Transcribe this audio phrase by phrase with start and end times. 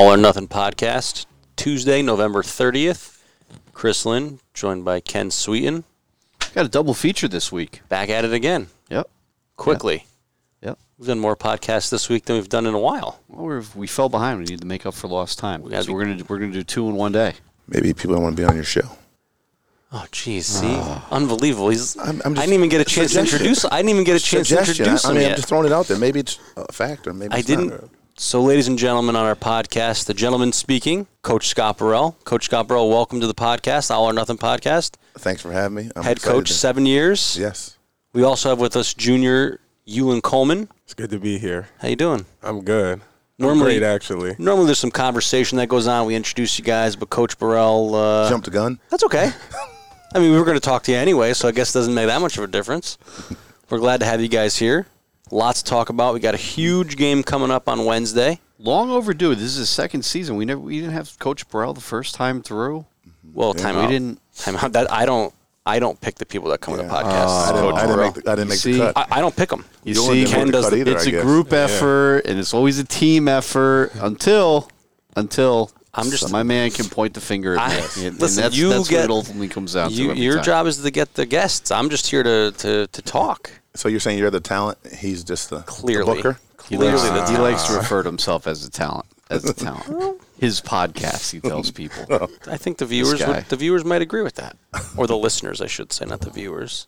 [0.00, 1.26] All or Nothing podcast,
[1.56, 3.18] Tuesday, November 30th.
[3.74, 5.84] Chris Lynn, joined by Ken Sweeten,
[6.54, 7.82] Got a double feature this week.
[7.90, 9.10] back at it again, Yep.
[9.58, 10.06] quickly.
[10.62, 10.78] Yep.
[10.96, 13.20] We've done more podcasts this week than we've done in a while.
[13.28, 14.38] Well, we're, we fell behind.
[14.38, 15.64] We need to make up for lost time.
[15.64, 17.34] gotta so be- we're gonna we're gonna do two in one day.
[17.68, 18.88] Maybe people don't want to be on your show.
[19.92, 20.76] Oh, geez, see?
[20.78, 21.06] Ah.
[21.10, 21.68] Unbelievable.
[21.68, 23.36] He's, I'm- I'm I didn't even get a chance to suggestion.
[23.40, 24.82] introduce I didn't even get a chance to Suggestion.
[24.86, 25.30] introduce I him mean, yet.
[25.32, 25.98] I'm just throwing it out there.
[25.98, 27.12] Maybe it's a factor.
[27.12, 27.68] Maybe I it's didn't.
[27.68, 27.84] Not.
[28.22, 32.18] So, ladies and gentlemen, on our podcast, the gentleman speaking, Coach Scott Burrell.
[32.24, 34.96] Coach Scott Burrell, welcome to the podcast, All or Nothing podcast.
[35.16, 35.90] Thanks for having me.
[35.96, 37.38] I'm Head coach, to- seven years.
[37.40, 37.78] Yes.
[38.12, 40.68] We also have with us junior Ewan Coleman.
[40.84, 41.68] It's good to be here.
[41.78, 42.26] How you doing?
[42.42, 43.00] I'm good.
[43.38, 44.36] Normally- I'm great, actually.
[44.38, 46.04] Normally, there's some conversation that goes on.
[46.06, 48.80] We introduce you guys, but Coach Burrell, uh, Jump the gun.
[48.90, 49.32] that's okay.
[50.14, 51.94] I mean, we were going to talk to you anyway, so I guess it doesn't
[51.94, 52.98] make that much of a difference.
[53.70, 54.86] We're glad to have you guys here.
[55.30, 56.14] Lots to talk about.
[56.14, 58.40] We got a huge game coming up on Wednesday.
[58.58, 59.34] Long overdue.
[59.34, 60.36] This is the second season.
[60.36, 62.84] We never we didn't have Coach Burrell the first time through.
[63.06, 63.30] Mm-hmm.
[63.34, 63.90] Well, time We out.
[63.90, 64.20] didn't.
[64.36, 64.72] Time out.
[64.72, 65.32] That I don't.
[65.66, 66.90] I don't pick the people that come to the Yeah.
[67.02, 67.26] podcast.
[67.26, 69.12] Uh, I didn't, I didn't make the, I didn't make see, the cut.
[69.12, 69.64] I, I don't pick them.
[69.84, 71.22] You Dylan see, didn't Ken make does cut the- either, it's I a guess.
[71.22, 71.58] group Yeah.
[71.58, 74.68] effort, and it's always a team effort until
[75.16, 78.06] until I'm just- my man can point the finger at I- me.
[78.08, 80.18] And, listen, and that's, you that's get- what it ultimately comes down You, to.
[80.20, 80.44] your time.
[80.44, 81.70] job is to get the guests.
[81.70, 83.50] I'm just here to to, to talk.
[83.74, 84.78] So you're saying you're the talent?
[84.98, 86.16] He's just the, the Clearly.
[86.16, 86.38] booker.
[86.68, 89.06] He Clearly likes, the he likes to refer to himself as a talent.
[89.30, 90.20] As a talent.
[90.40, 92.28] His podcast, he tells people.
[92.46, 94.56] I think the viewers would, the viewers might agree with that,
[94.96, 96.86] or the listeners, I should say, not the viewers.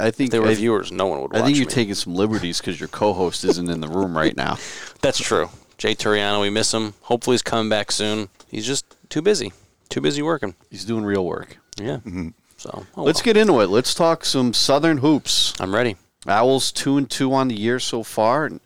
[0.00, 1.72] I think If they were I, viewers, no one would watch I think you're me.
[1.72, 4.58] taking some liberties because your co-host isn't in the room right now.
[5.00, 5.48] That's true.
[5.78, 6.94] Jay Turiano, we miss him.
[7.02, 8.28] Hopefully, he's coming back soon.
[8.48, 9.52] He's just too busy.
[9.88, 10.56] Too busy working.
[10.70, 11.56] He's doing real work.
[11.78, 11.98] Yeah.
[11.98, 12.28] Mm-hmm.
[12.56, 13.24] So oh Let's well.
[13.24, 13.68] get into it.
[13.68, 15.52] Let's talk some Southern hoops.
[15.60, 15.96] I'm ready.
[16.26, 18.46] Owls two and two on the year so far.
[18.46, 18.60] And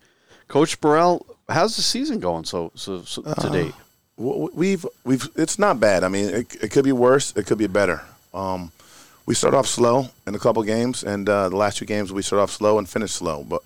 [0.49, 3.75] Coach Burrell, how's the season going so so, so to date?
[4.17, 6.05] We've we've it's not bad.
[6.05, 7.37] I mean, it, it could be worse.
[7.37, 8.03] It could be better.
[8.33, 8.72] Um,
[9.27, 12.22] we start off slow in a couple games, and uh, the last two games we
[12.22, 13.44] start off slow and finish slow.
[13.44, 13.62] But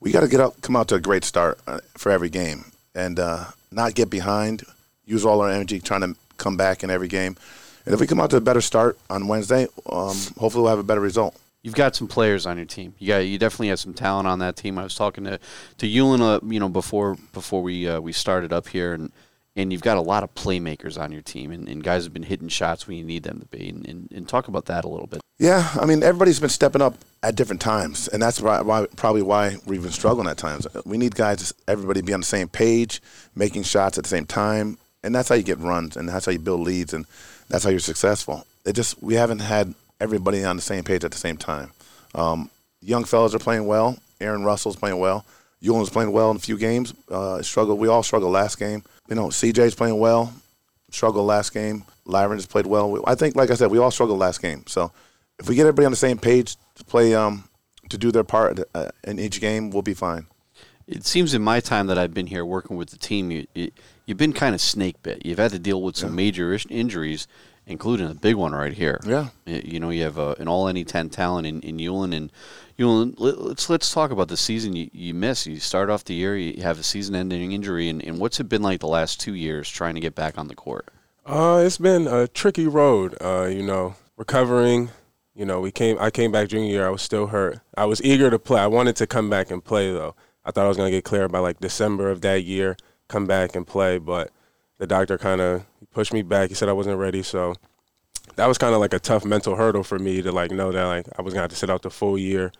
[0.00, 2.64] we got to get up, come out to a great start uh, for every game,
[2.94, 4.64] and uh, not get behind.
[5.06, 7.36] Use all our energy trying to come back in every game.
[7.86, 10.78] And if we come out to a better start on Wednesday, um, hopefully we'll have
[10.78, 11.34] a better result.
[11.68, 12.94] You've got some players on your team.
[12.98, 14.78] You got you definitely have some talent on that team.
[14.78, 15.38] I was talking to
[15.76, 19.12] to Ewan, uh, you know, before before we uh, we started up here, and
[19.54, 22.22] and you've got a lot of playmakers on your team, and, and guys have been
[22.22, 23.68] hitting shots when you need them to be.
[23.68, 25.20] And, and, and talk about that a little bit.
[25.38, 29.20] Yeah, I mean everybody's been stepping up at different times, and that's why, why probably
[29.20, 30.66] why we've been struggling at times.
[30.86, 33.02] We need guys, everybody be on the same page,
[33.34, 36.32] making shots at the same time, and that's how you get runs, and that's how
[36.32, 37.04] you build leads, and
[37.50, 38.46] that's how you're successful.
[38.64, 41.72] It just we haven't had everybody on the same page at the same time.
[42.14, 42.50] Um,
[42.80, 43.98] young fellas are playing well.
[44.20, 45.24] Aaron Russell's playing well.
[45.60, 46.94] Ewan's playing well in a few games.
[47.10, 47.78] Uh, struggled.
[47.78, 48.82] We all struggled last game.
[49.08, 50.32] You know, CJ's playing well.
[50.90, 51.84] Struggled last game.
[52.06, 53.02] Lyron has played well.
[53.06, 54.64] I think, like I said, we all struggled last game.
[54.66, 54.92] So
[55.38, 57.48] if we get everybody on the same page to play, um,
[57.90, 60.26] to do their part uh, in each game, we'll be fine.
[60.86, 63.70] It seems in my time that I've been here working with the team, you, you
[64.06, 65.26] you've been kind of snake bit.
[65.26, 67.28] You've had to deal with some major injuries,
[67.68, 68.98] including a big one right here.
[69.06, 69.28] Yeah.
[69.46, 72.32] You know, you have uh, an all NE ten talent in, in Ewan and
[72.78, 75.46] let- Let's let's talk about the season you, you miss.
[75.46, 78.62] You start off the year, you have a season-ending injury, and, and what's it been
[78.62, 80.88] like the last two years trying to get back on the court?
[81.26, 83.16] Uh, it's been a tricky road.
[83.20, 84.90] Uh, you know, recovering.
[85.34, 85.96] You know, we came.
[86.00, 86.86] I came back junior year.
[86.86, 87.60] I was still hurt.
[87.76, 88.60] I was eager to play.
[88.60, 90.14] I wanted to come back and play though.
[90.44, 92.76] I thought I was gonna get clear by like December of that year,
[93.08, 93.98] come back and play.
[93.98, 94.30] But
[94.78, 96.48] the doctor kind of pushed me back.
[96.48, 97.22] He said I wasn't ready.
[97.22, 97.54] So
[98.36, 100.84] that was kind of like a tough mental hurdle for me to like know that
[100.84, 102.52] like I was gonna have to sit out the full year.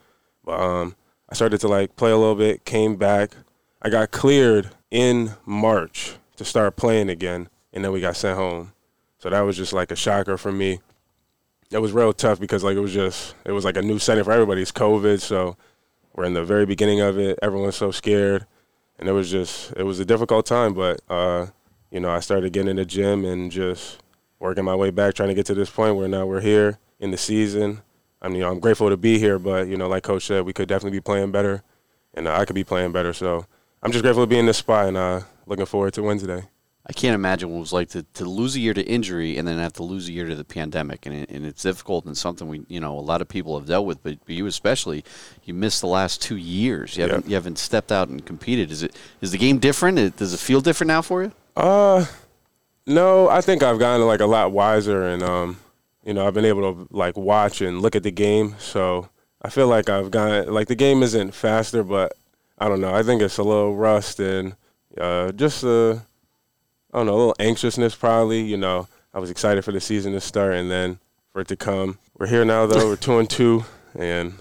[0.44, 0.96] But um,
[1.28, 2.64] I started to like play a little bit.
[2.64, 3.32] Came back.
[3.80, 8.72] I got cleared in March to start playing again, and then we got sent home.
[9.18, 10.80] So that was just like a shocker for me.
[11.70, 14.24] It was real tough because like it was just it was like a new setting
[14.24, 14.62] for everybody.
[14.62, 15.56] It's COVID, so
[16.14, 17.38] we're in the very beginning of it.
[17.42, 18.46] Everyone's so scared,
[18.98, 20.74] and it was just it was a difficult time.
[20.74, 21.46] But uh,
[21.90, 23.98] you know, I started getting in the gym and just
[24.38, 27.10] working my way back, trying to get to this point where now we're here in
[27.10, 27.82] the season.
[28.20, 30.44] I mean, you know, I'm grateful to be here, but you know, like Coach said,
[30.44, 31.62] we could definitely be playing better,
[32.14, 33.12] and uh, I could be playing better.
[33.12, 33.46] So
[33.82, 36.44] I'm just grateful to be in this spot, and uh, looking forward to Wednesday.
[36.90, 39.46] I can't imagine what it was like to, to lose a year to injury and
[39.46, 42.16] then have to lose a year to the pandemic, and, it, and it's difficult and
[42.16, 45.04] something we you know a lot of people have dealt with, but you especially,
[45.44, 46.96] you missed the last two years.
[46.96, 47.28] You haven't Yep.
[47.28, 48.70] you haven't stepped out and competed.
[48.70, 50.16] Is it is the game different?
[50.16, 51.32] Does it feel different now for you?
[51.58, 52.06] Uh,
[52.86, 55.58] no, I think I've gotten like a lot wiser, and um,
[56.04, 58.54] you know, I've been able to like watch and look at the game.
[58.60, 59.08] So
[59.42, 62.12] I feel like I've gotten like the game isn't faster, but
[62.58, 62.94] I don't know.
[62.94, 64.54] I think it's a little rust and
[64.96, 68.42] uh, just uh, I don't know, a little anxiousness probably.
[68.42, 71.00] You know, I was excited for the season to start and then
[71.32, 71.98] for it to come.
[72.16, 72.90] We're here now though.
[72.90, 73.64] We're two and two,
[73.96, 74.34] and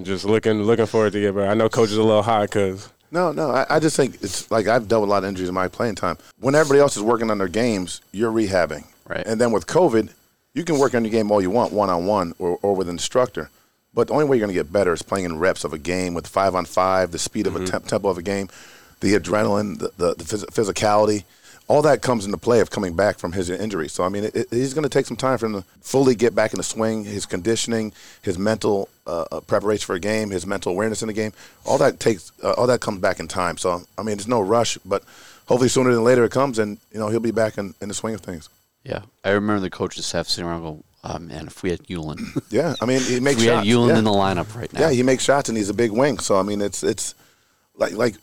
[0.00, 1.50] just looking looking forward to get better.
[1.50, 3.50] I know coach is a little hot because No, no.
[3.50, 5.68] I, I just think it's like I've dealt with a lot of injuries in my
[5.68, 6.18] playing time.
[6.40, 8.84] When everybody else is working on their games, you're rehabbing.
[9.06, 9.26] Right.
[9.26, 10.10] And then with COVID,
[10.54, 12.88] you can work on your game all you want, one on one or, or with
[12.88, 13.50] an instructor.
[13.94, 15.78] But the only way you're going to get better is playing in reps of a
[15.78, 17.66] game with five on five, the speed of a mm-hmm.
[17.66, 18.48] temp- tempo of a game,
[19.00, 21.24] the adrenaline, the, the, the phys- physicality.
[21.68, 23.88] All that comes into play of coming back from his injury.
[23.88, 26.14] So, I mean, it, it, he's going to take some time for him to fully
[26.14, 27.92] get back in the swing, his conditioning,
[28.22, 31.32] his mental uh, uh, preparation for a game, his mental awareness in the game.
[31.66, 33.58] All that takes, uh, all that comes back in time.
[33.58, 35.04] So, I mean, there's no rush, but
[35.46, 37.94] hopefully sooner than later it comes and, you know, he'll be back in, in the
[37.94, 38.48] swing of things.
[38.84, 42.40] Yeah, I remember the coaches staff sitting around going, "Oh man, if we had Yulin,
[42.50, 43.66] Yeah, I mean, he makes we shots.
[43.66, 43.98] had Yulin yeah.
[43.98, 46.18] in the lineup right now." Yeah, he makes shots and he's a big wing.
[46.20, 47.14] So I mean, it's it's
[47.76, 48.14] like like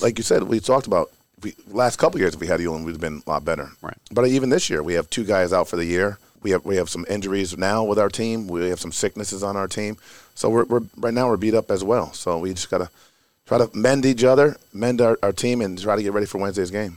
[0.00, 1.10] like you said, we talked about.
[1.44, 3.70] We, last couple years, if we had Ewan, we'd have been a lot better.
[3.82, 3.96] Right.
[4.10, 6.18] But even this year, we have two guys out for the year.
[6.42, 8.48] We have we have some injuries now with our team.
[8.48, 9.98] We have some sicknesses on our team.
[10.34, 12.12] So we're, we're right now we're beat up as well.
[12.12, 12.90] So we just gotta
[13.46, 16.38] try to mend each other, mend our, our team, and try to get ready for
[16.38, 16.96] Wednesday's game.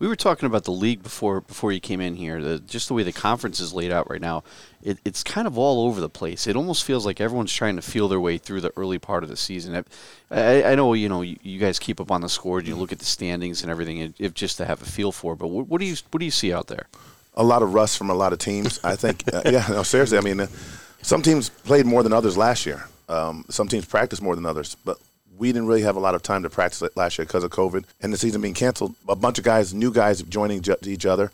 [0.00, 2.42] We were talking about the league before before you came in here.
[2.42, 4.42] The, just the way the conference is laid out right now,
[4.82, 6.48] it, it's kind of all over the place.
[6.48, 9.28] It almost feels like everyone's trying to feel their way through the early part of
[9.28, 9.84] the season.
[10.30, 12.90] I, I know you know you, you guys keep up on the scores, you look
[12.90, 15.36] at the standings and everything, it, just to have a feel for.
[15.36, 16.86] But what, what do you what do you see out there?
[17.34, 18.80] a lot of rust from a lot of teams.
[18.84, 20.18] I think, uh, yeah, no, seriously.
[20.18, 20.46] I mean, uh,
[21.02, 22.86] some teams played more than others last year.
[23.08, 24.98] Um, some teams practiced more than others, but
[25.40, 27.50] we didn't really have a lot of time to practice it last year because of
[27.50, 28.94] COVID and the season being canceled.
[29.08, 31.32] A bunch of guys, new guys, joining ju- each other,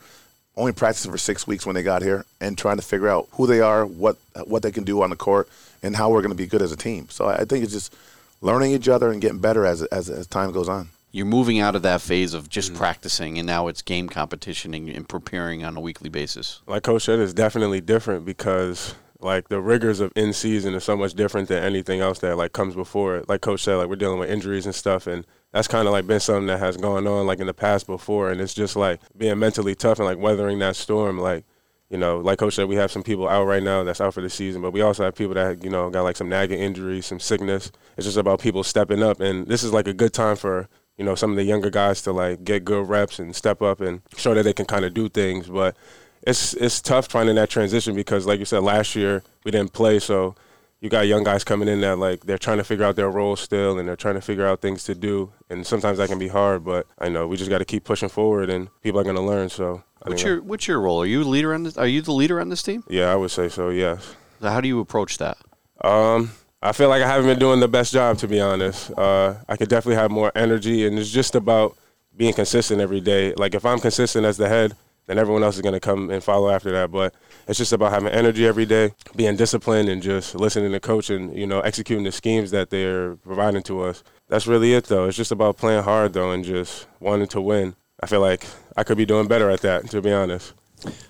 [0.56, 3.46] only practicing for six weeks when they got here, and trying to figure out who
[3.46, 5.48] they are, what what they can do on the court,
[5.82, 7.08] and how we're going to be good as a team.
[7.10, 7.94] So I I think it's just
[8.40, 10.88] learning each other and getting better as as, as time goes on.
[11.10, 12.78] You're moving out of that phase of just mm-hmm.
[12.78, 16.60] practicing, and now it's game competition and, and preparing on a weekly basis.
[16.66, 20.96] like Coach said, it's definitely different because like the rigors of in season is so
[20.96, 23.28] much different than anything else that like comes before it.
[23.28, 26.06] Like Coach said, like we're dealing with injuries and stuff, and that's kind of like
[26.06, 29.00] been something that has gone on like in the past before, and it's just like
[29.16, 31.18] being mentally tough and like weathering that storm.
[31.18, 31.44] Like
[31.88, 34.20] you know, like Coach said, we have some people out right now that's out for
[34.20, 37.06] the season, but we also have people that you know got like some nagging injuries,
[37.06, 37.70] some sickness.
[37.96, 40.68] It's just about people stepping up, and this is like a good time for
[40.98, 43.80] you know some of the younger guys to like get good reps and step up
[43.80, 45.76] and show that they can kind of do things, but
[46.22, 49.98] it's it's tough finding that transition because, like you said, last year we didn't play,
[49.98, 50.34] so
[50.80, 53.36] you got young guys coming in that like they're trying to figure out their role
[53.36, 56.28] still, and they're trying to figure out things to do, and sometimes that can be
[56.28, 56.64] hard.
[56.64, 59.22] But I know we just got to keep pushing forward, and people are going to
[59.22, 59.48] learn.
[59.48, 61.02] So I What's your what's your role?
[61.02, 61.76] Are you leader on this?
[61.76, 62.84] Are you the leader on this team?
[62.88, 63.70] yeah, I would say so.
[63.70, 64.14] Yes.
[64.40, 65.38] How do you approach that?
[65.82, 66.30] Um,
[66.62, 68.90] I feel like I haven't been doing the best job, to be honest.
[68.96, 71.76] Uh, I could definitely have more energy, and it's just about
[72.16, 73.32] being consistent every day.
[73.34, 74.74] Like if I'm consistent as the head,
[75.06, 76.90] then everyone else is going to come and follow after that.
[76.90, 77.14] But
[77.46, 81.36] it's just about having energy every day, being disciplined, and just listening to coach and
[81.36, 84.02] you know executing the schemes that they're providing to us.
[84.28, 85.06] That's really it, though.
[85.06, 87.76] It's just about playing hard, though, and just wanting to win.
[88.02, 88.46] I feel like
[88.76, 90.52] I could be doing better at that, to be honest.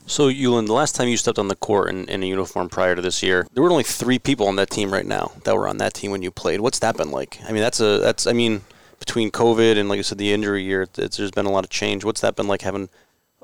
[0.07, 2.95] So, Yulin, the last time you stepped on the court in, in a uniform prior
[2.95, 5.67] to this year, there were only three people on that team right now that were
[5.67, 6.61] on that team when you played.
[6.61, 7.39] What's that been like?
[7.49, 8.63] I mean, that's a that's I mean,
[9.01, 12.05] between COVID and like you said, the injury year, there's been a lot of change.
[12.05, 12.89] What's that been like having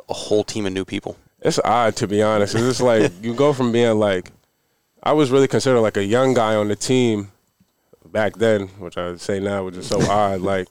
[0.09, 1.17] a whole team of new people?
[1.41, 2.55] It's odd to be honest.
[2.55, 4.31] It's like you go from being like
[5.03, 7.33] I was really considered like a young guy on the team
[8.07, 10.41] back then, which I would say now which is so odd.
[10.41, 10.69] Like,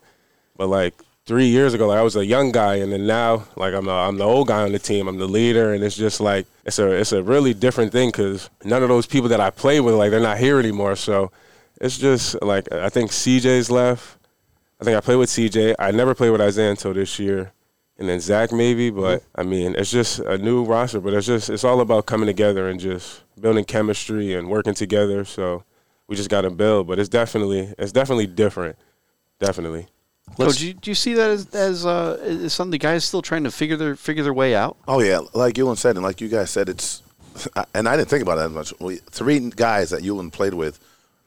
[0.55, 0.93] but like
[1.25, 3.91] three years ago, like I was a young guy, and then now like I'm a,
[3.91, 5.07] I'm the old guy on the team.
[5.07, 8.49] I'm the leader, and it's just like it's a it's a really different thing because
[8.63, 10.95] none of those people that I play with like they're not here anymore.
[10.95, 11.31] So
[11.81, 14.17] it's just like I think CJ's left.
[14.79, 15.75] I think I played with CJ.
[15.77, 17.51] I never played with Isaiah until this year
[18.01, 18.89] and then Zach maybe.
[18.89, 20.99] But I mean, it's just a new roster.
[20.99, 25.23] But it's just it's all about coming together and just building chemistry and working together.
[25.23, 25.63] So
[26.07, 26.87] we just got to build.
[26.87, 28.75] But it's definitely it's definitely different.
[29.39, 29.87] Definitely.
[30.35, 33.21] Coach, do you, do you see that as, as, uh, as something the guys still
[33.21, 34.77] trying to figure their figure their way out?
[34.87, 37.03] Oh yeah, like Ewan said, and like you guys said, it's
[37.73, 38.73] and I didn't think about it as much.
[38.79, 40.79] We, three guys that Ewan played with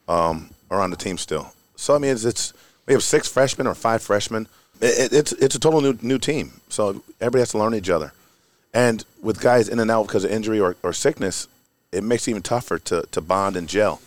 [0.09, 1.53] um, are on the team still.
[1.77, 2.53] So I mean, it's, it's
[2.87, 4.49] we have six freshmen or five freshmen.
[4.81, 6.61] It, it, it's it's a total new new team.
[6.69, 8.13] So everybody has to learn each other,
[8.73, 11.49] and with guys in and out because of injury or, or sickness,
[11.93, 14.01] it makes it even tougher to, to bond and gel.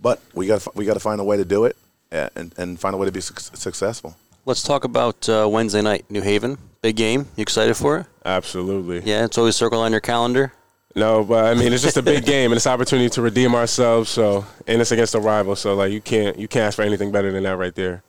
[0.00, 1.76] But we got we got to find a way to do it
[2.10, 4.16] and and find a way to be suc successful.
[4.44, 7.26] Let's talk about uh, Wednesday night, New Haven, big game.
[7.36, 8.06] You excited for it?
[8.24, 9.00] Absolutely.
[9.08, 10.52] Yeah, it's always circled on your calendar.
[10.94, 13.54] No, but I mean, it's just a big game and it's an opportunity to redeem
[13.54, 14.10] ourselves.
[14.10, 15.56] So, and it's against a rival.
[15.56, 18.02] So, like, you can't you can't ask for anything better than that right there.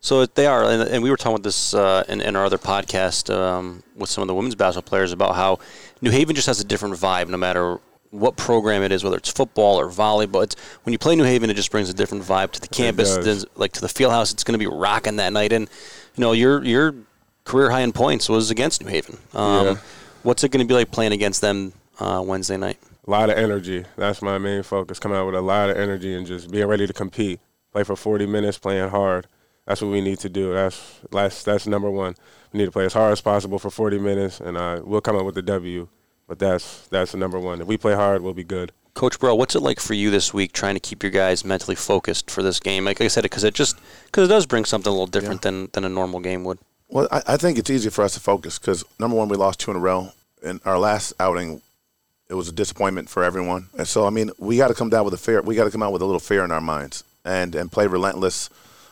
[0.00, 2.58] So they are, and, and we were talking about this uh, in, in our other
[2.58, 5.58] podcast um, with some of the women's basketball players about how
[6.00, 7.78] New Haven just has a different vibe, no matter
[8.10, 10.44] what program it is, whether it's football or volleyball.
[10.44, 13.16] It's when you play New Haven, it just brings a different vibe to the campus.
[13.56, 15.52] Like to the field house, it's going to be rocking that night.
[15.52, 15.68] And
[16.14, 16.94] you know, your your
[17.44, 19.18] career high in points was against New Haven.
[19.34, 19.76] Um, Yeah.
[20.22, 22.78] What's it going to be like playing against them uh, Wednesday night?
[23.06, 23.84] A lot of energy.
[23.96, 24.98] That's my main focus.
[24.98, 27.38] Coming out with a lot of energy and just being ready to compete.
[27.72, 29.26] Play for 40 minutes, playing hard.
[29.66, 30.52] That's what we need to do.
[30.54, 32.14] That's that's that's number one.
[32.52, 35.16] We need to play as hard as possible for 40 minutes, and uh, we'll come
[35.16, 35.88] up with the W.
[36.28, 37.60] But that's that's the number one.
[37.60, 38.72] If we play hard, we'll be good.
[38.94, 41.76] Coach Bro, what's it like for you this week trying to keep your guys mentally
[41.76, 42.86] focused for this game?
[42.86, 45.68] Like I said, because it just because it does bring something a little different than,
[45.72, 46.58] than a normal game would.
[46.88, 49.60] Well, I, I think it's easier for us to focus because number one, we lost
[49.60, 50.12] two in a row.
[50.42, 51.60] In our last outing,
[52.30, 53.68] it was a disappointment for everyone.
[53.76, 55.42] And so, I mean, we got to come down with a fair.
[55.42, 57.86] We got to come out with a little fear in our minds and and play
[57.86, 58.48] relentless,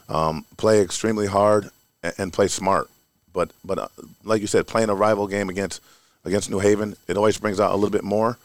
[0.08, 1.70] um, play extremely hard,
[2.02, 2.88] and, and play smart.
[3.32, 3.88] But but uh,
[4.22, 5.80] like you said, playing a rival game against
[6.24, 8.38] against New Haven, it always brings out a little bit more.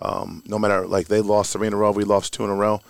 [0.00, 2.54] Um, no matter like they lost three in a row, we lost two in a
[2.54, 2.80] row.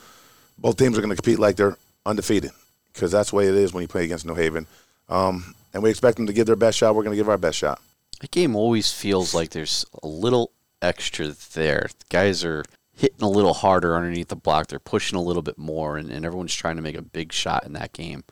[0.58, 2.50] Both teams are going to compete like they're undefeated
[2.92, 4.66] because that's the way it is when you play against New Haven.
[5.08, 6.94] Um, and we expect them to give their best shot.
[6.94, 7.80] We're going to give our best shot.
[8.20, 11.88] That game always feels like there's a little extra there.
[11.98, 12.64] The Guys are
[12.96, 14.66] hitting a little harder underneath the block.
[14.66, 17.64] They're pushing a little bit more, and, and everyone's trying to make a big shot
[17.64, 18.24] in that game.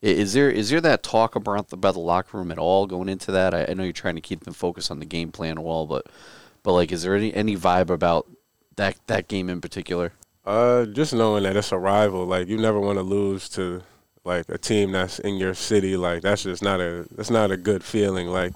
[0.00, 3.08] Is there is there that talk about the, about the locker room at all going
[3.08, 3.52] into that?
[3.52, 6.06] I, I know you're trying to keep them focused on the game plan well, but
[6.62, 8.26] but like, is there any any vibe about
[8.76, 10.12] that that game in particular?
[10.46, 13.82] Uh, just knowing that it's a rival, like you never want to lose to
[14.24, 15.96] like a team that's in your city.
[15.96, 18.28] Like that's just not a that's not a good feeling.
[18.28, 18.52] Like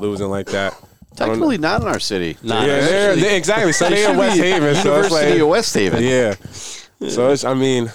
[0.00, 0.78] losing like that.
[1.14, 2.36] I don't- Technically, not in our city.
[2.42, 3.36] Not yeah, in our they're, city.
[3.36, 3.72] exactly.
[3.72, 4.74] So They they're in West Haven.
[4.76, 6.02] So it's like, of West Haven.
[6.02, 6.34] yeah.
[7.08, 7.44] So it's.
[7.44, 7.90] I mean,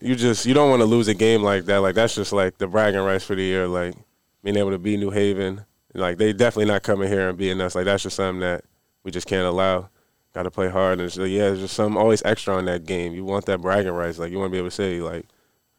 [0.00, 1.78] you just you don't want to lose a game like that.
[1.78, 3.66] Like that's just like the bragging rights for the year.
[3.68, 3.94] Like
[4.42, 5.64] being able to beat New Haven.
[5.94, 7.74] Like they definitely not coming here and beating us.
[7.74, 8.64] Like that's just something that
[9.04, 9.88] we just can't allow.
[10.34, 10.98] Got to play hard.
[10.98, 13.12] And so, yeah, there's just some always extra on that game.
[13.14, 14.18] You want that bragging rights.
[14.18, 15.26] Like you want to be able to say like,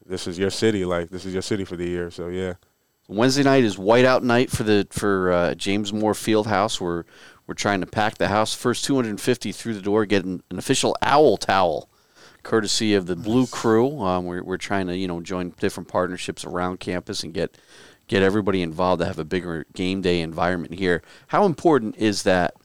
[0.06, 0.86] this is your city.
[0.86, 2.10] Like this is your city for the year.
[2.10, 2.54] So yeah.
[3.08, 6.82] Wednesday night is whiteout night for the for uh, James Moore Fieldhouse.
[6.82, 7.04] We're
[7.48, 8.56] we're trying to pack the house.
[8.56, 11.90] First 250 through the door, get an, an official owl towel,
[12.42, 14.02] courtesy of the Blue Crew.
[14.02, 17.58] Um, we're we're trying to you know join different partnerships around campus and get
[18.08, 21.04] get everybody involved to have a bigger game day environment here.
[21.28, 22.56] How important is that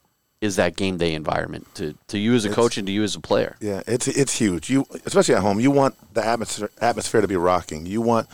[0.40, 3.14] is that game day environment to, to you as a coach and to you as
[3.14, 3.56] a player?
[3.60, 4.70] Yeah, it's it's huge.
[4.70, 7.84] You especially at home, you want the atmosphere atmosphere to be rocking.
[7.84, 8.26] You want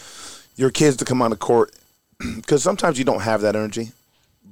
[0.55, 1.75] your kids to come on the court
[2.37, 3.93] because sometimes you don't have that energy,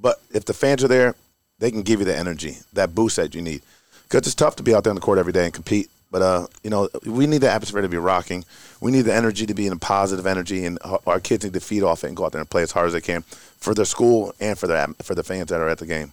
[0.01, 1.15] but if the fans are there,
[1.59, 3.61] they can give you the energy, that boost that you need.
[4.03, 5.89] Because it's tough to be out there on the court every day and compete.
[6.11, 8.45] But uh, you know, we need the atmosphere to be rocking.
[8.79, 11.59] We need the energy to be in a positive energy, and our- kids need to
[11.59, 13.73] feed off it and go out there and play as hard as they can for
[13.73, 16.11] their school and for the for the fans that are at the game.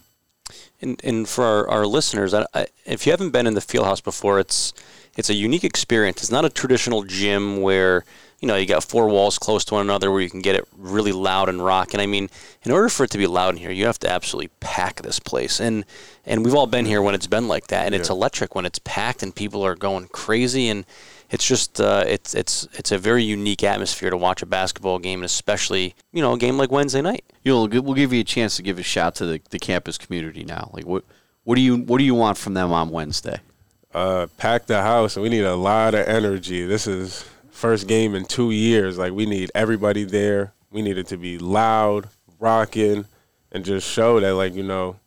[0.81, 4.03] And, and for our, our listeners, I, I, if you haven't been in the Fieldhouse
[4.03, 4.73] before, it's
[5.15, 6.21] it's a unique experience.
[6.21, 8.03] It's not a traditional gym where
[8.43, 10.67] you know you got four walls close to one another where you can get it
[10.77, 11.93] really loud and rock.
[11.93, 12.29] And I mean,
[12.63, 15.17] in order for it to be loud in here, you have to absolutely pack this
[15.17, 15.61] place.
[15.61, 15.85] And
[16.25, 18.79] and we've all been here when it's been like that, and it's electric when it's
[18.79, 20.67] packed and people are going crazy.
[20.67, 20.85] And
[21.29, 25.19] it's just uh, it's it's it's a very unique atmosphere to watch a basketball game,
[25.19, 27.23] and especially you know a game like Wednesday night.
[27.45, 30.43] You'll we'll give you a chance to give a shout to the, the campus community
[30.43, 30.69] now.
[30.73, 31.05] Like what
[31.45, 33.39] what do you what do you want from them on Wednesday?
[33.93, 36.65] uh, pack the house, we need a lot of energy.
[36.65, 38.97] This is first game in two years.
[38.97, 40.53] Like we need everybody there.
[40.71, 43.05] We need it to be loud, rocking,
[43.51, 44.97] and just show that, like you know,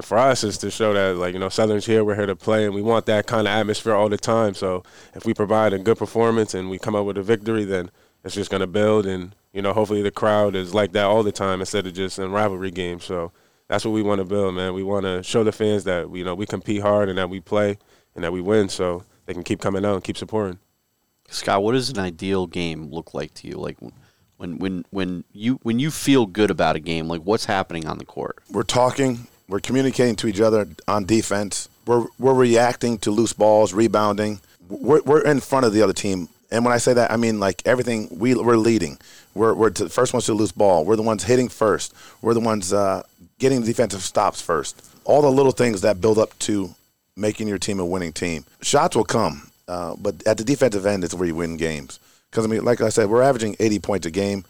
[0.00, 2.04] for us is to show that, like you know, Southern's here.
[2.04, 4.54] We're here to play, and we want that kind of atmosphere all the time.
[4.54, 4.82] So
[5.14, 7.90] if we provide a good performance and we come up with a victory, then
[8.24, 11.32] it's just gonna build, and you know, hopefully the crowd is like that all the
[11.32, 13.04] time instead of just in rivalry games.
[13.04, 13.32] So
[13.68, 14.74] that's what we want to build, man.
[14.74, 17.40] We want to show the fans that you know we compete hard and that we
[17.40, 17.78] play
[18.14, 20.58] and that we win, so they can keep coming out and keep supporting.
[21.32, 23.54] Scott, what does an ideal game look like to you?
[23.54, 23.78] Like
[24.36, 27.98] when when when you when you feel good about a game, like what's happening on
[27.98, 28.38] the court?
[28.50, 31.68] we're talking, we're communicating to each other on defense.
[31.86, 34.40] We're we're reacting to loose balls, rebounding.
[34.68, 36.28] We're we're in front of the other team.
[36.50, 38.08] And when I say that, I mean like everything.
[38.10, 38.98] We we're leading.
[39.34, 40.84] We're we're the first ones to lose ball.
[40.84, 41.94] We're the ones hitting first.
[42.20, 43.02] We're the ones uh,
[43.38, 44.84] getting the defensive stops first.
[45.04, 46.74] All the little things that build up to
[47.16, 48.44] making your team a winning team.
[48.60, 51.98] Shots will come, uh, but at the defensive end it's where you win games.
[52.30, 54.44] Because I mean, like I said, we're averaging 80 points a game.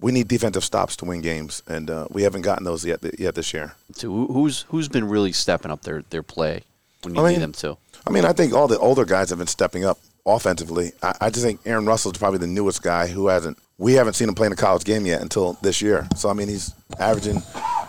[0.00, 3.34] We need defensive stops to win games, and uh, we haven't gotten those yet yet
[3.34, 3.68] this year.
[4.00, 6.54] So who- who's who's been really stepping up their their play
[7.02, 7.76] when you I need mean- them to?
[8.06, 10.92] I mean, I think all the older guys have been stepping up offensively.
[11.02, 14.28] I, I just think Aaron Russell's probably the newest guy who hasn't we haven't seen
[14.28, 16.06] him play in a college game yet until this year.
[16.16, 17.38] So I mean, he's averaging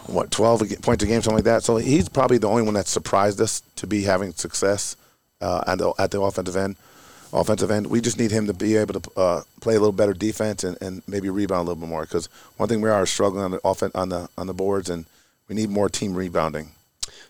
[0.07, 1.63] what 12 points a game, something like that.
[1.63, 4.95] So he's probably the only one that surprised us to be having success
[5.41, 6.75] uh, at, the, at the offensive end.
[7.31, 10.13] Offensive end, we just need him to be able to uh, play a little better
[10.13, 12.01] defense and, and maybe rebound a little bit more.
[12.01, 12.27] Because
[12.58, 15.05] one thing we are struggling on the offen- on the on the boards, and
[15.48, 16.72] we need more team rebounding.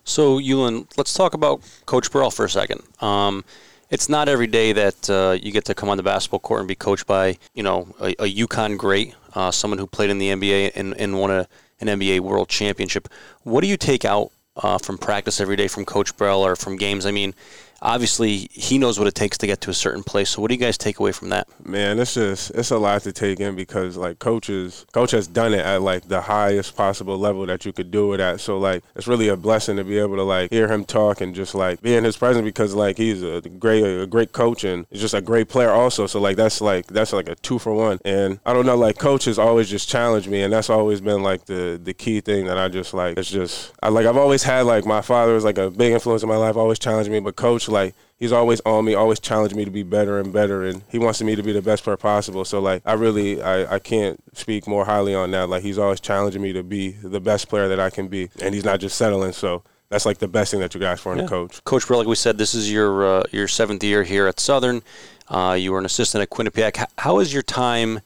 [0.05, 2.81] So, Ewan, let's talk about Coach Burrell for a second.
[3.01, 3.43] Um,
[3.89, 6.67] it's not every day that uh, you get to come on the basketball court and
[6.67, 10.29] be coached by, you know, a, a UConn great, uh, someone who played in the
[10.29, 11.47] NBA and, and won a,
[11.81, 13.07] an NBA World Championship.
[13.43, 16.77] What do you take out uh, from practice every day from Coach Burrell or from
[16.77, 17.05] games?
[17.05, 17.33] I mean,
[17.81, 20.29] obviously he knows what it takes to get to a certain place.
[20.31, 21.48] So, what do you guys take away from that?
[21.65, 25.53] Man, it's just it's a lot to take in because like coaches, coach has done
[25.53, 28.39] it at like the highest possible level that you could do it at.
[28.39, 31.33] So like it's really a blessing to be able to like hear him talk and
[31.33, 34.86] just like be in his presence because like he's a great a great coach and
[34.89, 36.07] he's just a great player also.
[36.07, 38.00] So like that's like that's like a two for one.
[38.05, 41.24] And I don't know, like coach has always just challenged me, and that's always been
[41.24, 43.17] like the the key thing that I just like.
[43.17, 46.24] It's just I like I've always had like my father was like a big influence
[46.24, 49.55] in my life, always challenged me, but coach like he's always on me, always challenged
[49.55, 51.97] me to be better and better, and he wants me to be the best player
[51.97, 52.45] possible.
[52.45, 55.49] So like, I really, I, I can't speak more highly on that.
[55.49, 58.53] Like, he's always challenging me to be the best player that I can be, and
[58.53, 59.31] he's not just settling.
[59.31, 61.63] So that's like the best thing that you guys for in a coach.
[61.63, 64.81] Coach like we said, this is your uh, your seventh year here at Southern.
[65.27, 66.85] Uh, you were an assistant at Quinnipiac.
[66.97, 67.99] How is your time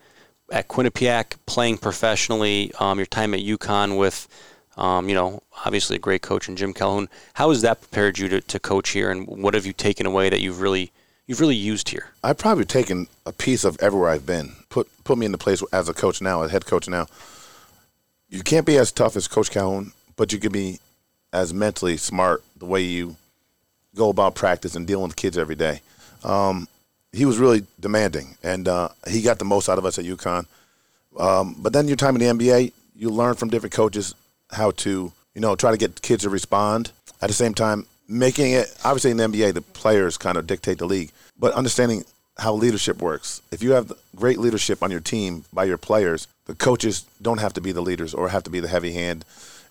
[0.52, 2.72] at Quinnipiac playing professionally?
[2.80, 4.28] Um, your time at UConn with,
[4.78, 7.10] um, you know, obviously a great coach in Jim Calhoun.
[7.36, 10.30] How has that prepared you to, to coach here, and what have you taken away
[10.30, 10.92] that you've really
[11.28, 12.12] you've really used here?
[12.24, 14.54] I've probably taken a piece of everywhere I've been.
[14.70, 17.08] Put put me in the place as a coach now, as head coach now.
[18.30, 20.80] You can't be as tough as Coach Calhoun, but you can be
[21.32, 23.16] as mentally smart the way you
[23.96, 25.82] go about practice and dealing with kids every day.
[26.24, 26.68] Um,
[27.12, 30.48] he was really demanding, and uh, he got the most out of us at UConn.
[31.20, 34.16] Um, but then your time in the NBA, you learn from different coaches
[34.54, 36.92] how to, you know, try to get kids to respond.
[37.22, 40.78] At the same time, making it obviously in the NBA, the players kind of dictate
[40.78, 42.06] the league, but understanding
[42.38, 43.42] how leadership works.
[43.52, 47.54] If you have great leadership on your team by your players, the coaches don't have
[47.54, 49.24] to be the leaders or have to be the heavy hand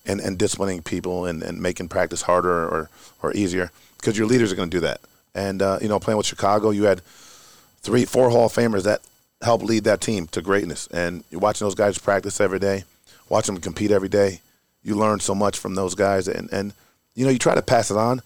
[0.06, 2.88] and, and disciplining people and, and making practice harder or,
[3.22, 5.00] or easier because your leaders are going to do that.
[5.34, 7.02] And, uh, you know, playing with Chicago, you had
[7.80, 9.00] three, four Hall of Famers that
[9.40, 10.86] helped lead that team to greatness.
[10.88, 12.84] And you're watching those guys practice every day,
[13.28, 14.40] watching them compete every day.
[14.82, 16.28] You learn so much from those guys.
[16.28, 16.72] And, and
[17.14, 18.20] you know, you try to pass it on,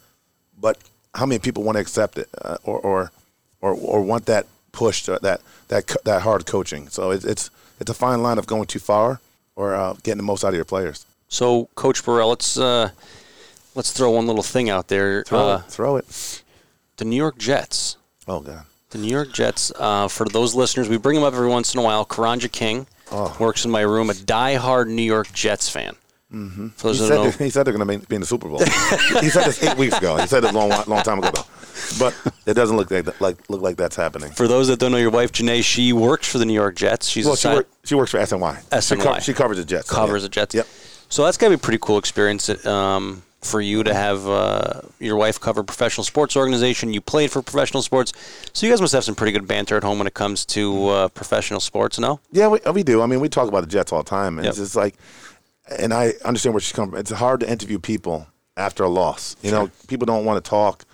[0.61, 0.79] but
[1.15, 3.13] how many people want to accept it uh, or, or,
[3.61, 6.89] or, or want that push, to, that, that, that hard coaching?
[6.89, 9.21] So it's, it's, it's a fine line of going too far
[9.55, 11.05] or uh, getting the most out of your players.
[11.29, 12.91] So, Coach Burrell, let's uh,
[13.75, 15.25] let's throw one little thing out there.
[15.25, 15.65] Throw Uh, it.
[15.71, 16.43] Throw it.
[16.99, 17.97] the New York Jets.
[18.29, 18.65] Oh, God.
[18.91, 21.81] The New York Jets, uh, for those listeners, we bring them up every once in
[21.81, 22.07] a while.
[22.07, 23.37] Karanja King Oh.
[23.41, 25.97] works in my room, a die-hard New York Jets fan.
[26.33, 26.69] Mm-hmm.
[26.69, 28.59] For He said, they, he said they're going to be in the Super Bowl.
[28.59, 30.17] he said this eight weeks ago.
[30.17, 31.45] He said it a long, long time ago, though.
[32.01, 34.33] But it doesn't look like that, like look like that's happening.
[34.33, 37.07] for those that don't know your wife, Janae, she works for the New York Jets.
[37.07, 38.61] She's Well, a she, work, she works for SNY.
[38.61, 39.21] She, SNY.
[39.23, 39.89] she covers the Jets.
[39.89, 40.27] so, covers yeah.
[40.27, 40.55] the Jets.
[40.55, 40.67] Yep.
[41.09, 44.81] So that's got to be a pretty cool experience um, for you to have uh,
[44.99, 46.93] your wife cover professional sports organization.
[46.93, 48.13] You played for professional sports,
[48.53, 50.89] so you guys must have some pretty good banter at home when it comes to
[50.89, 52.01] uh, professional sports.
[52.01, 53.01] No, Yeah, we, we do.
[53.03, 54.51] I mean, we talk about the Jets all the time, and Yep.
[54.51, 54.97] it's just like,
[55.79, 57.01] and I understand where she's coming from.
[57.01, 58.27] It's hard to interview people
[58.57, 59.37] after a loss.
[59.43, 60.85] You know, people don't want to talk,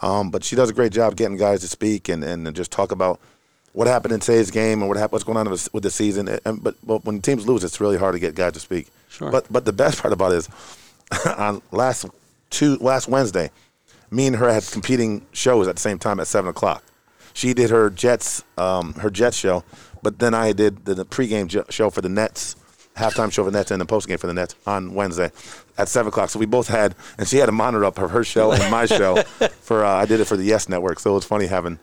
[0.00, 2.92] um, but she does a great job getting guys to speak and, and just talk
[2.92, 3.20] about
[3.72, 6.28] what happened in today's game and what happened, what's going on with the season.
[6.44, 8.88] And, but, but when teams lose, it's really hard to get guys to speak.
[9.08, 9.30] Sure.
[9.30, 10.48] But but the best part about it is
[11.36, 12.06] on last
[12.50, 13.50] two last Wednesday,
[14.10, 16.82] me and her had competing shows at the same time at seven o'clock.
[17.32, 19.64] She did her Jets um, her Jets show,
[20.02, 22.56] but then I did the, the pregame show for the Nets,
[22.96, 25.30] halftime show for the Nets, and the postgame for the Nets on Wednesday
[25.78, 26.30] at seven o'clock.
[26.30, 28.86] So we both had, and she had a monitor up of her show and my
[29.00, 29.22] show.
[29.62, 31.78] For uh, I did it for the Yes Network, so it was funny having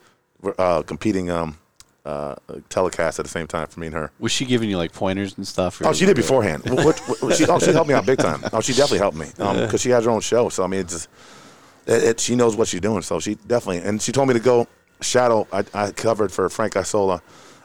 [0.57, 1.57] uh, competing um,
[2.05, 2.35] uh,
[2.69, 4.11] telecasts at the same time for me and her.
[4.19, 5.79] Was she giving you like pointers and stuff?
[5.81, 6.63] or- Oh, she did beforehand.
[6.69, 8.41] What, what, she, oh, she helped me out big time.
[8.53, 10.49] Oh, she definitely helped me because she has her own show.
[10.49, 11.09] So I mean, it's just
[11.85, 13.01] it, it, she knows what she's doing.
[13.01, 14.67] So she definitely and she told me to go
[15.01, 15.47] shadow.
[15.51, 17.21] I, I covered for Frank Isola,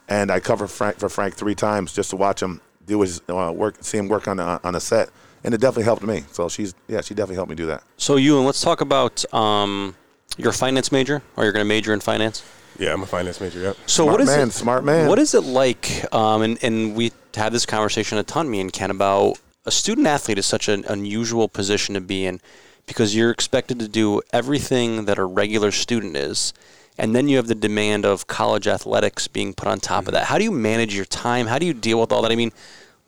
[0.08, 3.52] and I covered Frank for Frank three times just to watch him do his uh,
[3.54, 5.10] work, see him work on the, on a set,
[5.44, 6.24] and it definitely helped me.
[6.32, 7.82] So she's yeah, she definitely helped me do that.
[7.96, 9.94] So, Ewan, let's talk about um,
[10.36, 12.44] your finance major, or you're going to major in finance.
[12.78, 13.60] Yeah, I'm a finance major.
[13.60, 13.76] Yep.
[13.86, 14.52] So, Smart what is man, it?
[14.52, 15.08] smart man.
[15.08, 16.04] What is it like?
[16.14, 20.06] Um, and and we had this conversation a ton, me and Ken, about a student
[20.06, 22.40] athlete is such an unusual position to be in
[22.86, 26.52] because you're expected to do everything that a regular student is,
[26.98, 30.24] and then you have the demand of college athletics being put on top of that.
[30.24, 30.32] Mm-hmm.
[30.32, 31.46] How do you manage your time?
[31.46, 32.32] How do you deal with all that?
[32.32, 32.52] I mean,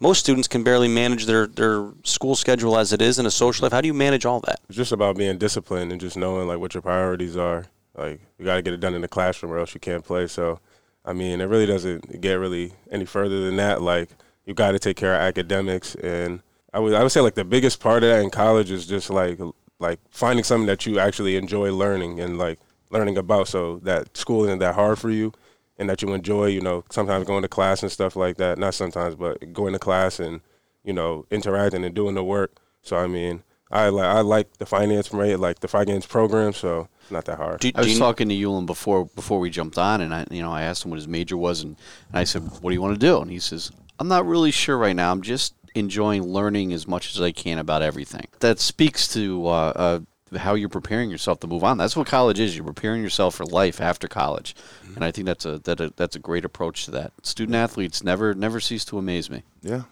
[0.01, 3.65] most students can barely manage their, their school schedule as it is in a social
[3.65, 3.73] life.
[3.73, 4.61] How do you manage all that?
[4.69, 7.67] It's just about being disciplined and just knowing like what your priorities are.
[7.97, 10.29] Like you got to get it done in the classroom, or else you can't play.
[10.29, 10.61] So,
[11.05, 13.83] I mean, it really doesn't get really any further than that.
[13.83, 14.11] Like
[14.47, 16.41] you got to take care of academics, and
[16.73, 19.11] I would I would say like the biggest part of that in college is just
[19.11, 19.41] like
[19.81, 24.45] like finding something that you actually enjoy learning and like learning about, so that school
[24.45, 25.33] isn't that hard for you,
[25.79, 26.47] and that you enjoy.
[26.47, 28.59] You know, sometimes going to class and stuff like that.
[28.59, 30.41] Not sometimes, but going to class and
[30.85, 32.57] you know interacting and doing the work.
[32.83, 36.53] So I mean, I like I like the finance rate, like the finance program.
[36.53, 37.61] So it's not that hard.
[37.61, 40.53] Do, I was talking to Yulin before before we jumped on, and I you know
[40.53, 41.77] I asked him what his major was, and,
[42.11, 44.51] and I said, "What do you want to do?" And he says, "I'm not really
[44.51, 45.11] sure right now.
[45.11, 49.73] I'm just enjoying learning as much as I can about everything." That speaks to uh,
[49.77, 50.01] uh,
[50.37, 51.79] how you're preparing yourself to move on.
[51.79, 52.57] That's what college is.
[52.57, 54.55] You're preparing yourself for life after college,
[54.95, 57.13] and I think that's a that a, that's a great approach to that.
[57.23, 59.43] Student athletes never never cease to amaze me.
[59.63, 59.83] Yeah.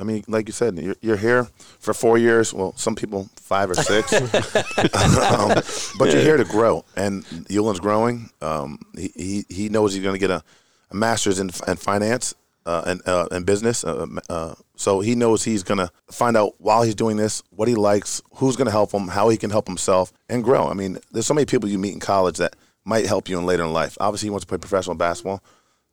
[0.00, 1.48] I mean, like you said, you're, you're here
[1.80, 2.54] for four years.
[2.54, 5.48] Well, some people five or six, um,
[5.98, 6.84] but you're here to grow.
[6.96, 8.30] And Yulin's growing.
[8.40, 10.44] Um, he, he he knows he's going to get a,
[10.92, 13.82] a master's in, in finance uh, and uh, and business.
[13.82, 17.66] Uh, uh, so he knows he's going to find out while he's doing this what
[17.66, 20.68] he likes, who's going to help him, how he can help himself, and grow.
[20.68, 23.44] I mean, there's so many people you meet in college that might help you in
[23.44, 23.98] later in life.
[24.00, 25.42] Obviously, he wants to play professional basketball.